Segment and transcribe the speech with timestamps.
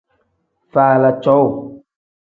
[0.73, 1.53] Faala cowuu.